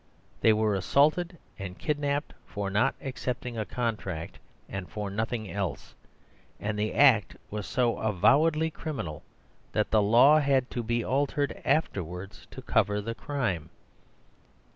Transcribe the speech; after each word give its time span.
They 0.39 0.51
were 0.51 0.73
assaulted 0.73 1.37
and 1.59 1.77
kidnapped 1.77 2.33
for 2.47 2.71
not 2.71 2.95
accepting 3.03 3.55
a 3.55 3.67
contract, 3.67 4.39
and 4.67 4.89
for 4.89 5.11
nothing 5.11 5.47
else; 5.51 5.93
and 6.59 6.79
the 6.79 6.95
act 6.95 7.35
was 7.51 7.67
so 7.67 7.99
avowedly 7.99 8.71
criminal 8.71 9.21
that 9.73 9.91
the 9.91 10.01
law 10.01 10.39
had 10.39 10.71
to 10.71 10.81
be 10.81 11.03
altered 11.03 11.61
afterwards 11.63 12.47
to 12.49 12.63
cover 12.63 12.99
the 12.99 13.13
crime. 13.13 13.69